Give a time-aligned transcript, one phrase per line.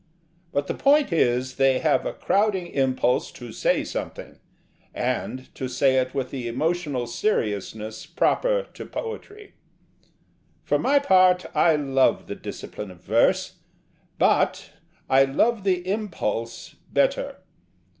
[0.51, 4.39] But the point is, they have a crowding impulse to say something;
[4.95, 9.53] and to say it with the emotional seriousness proper to Poetry.
[10.63, 13.59] For my part, I love the discipline of verse:
[14.17, 14.71] but
[15.07, 17.35] I love the impulse better.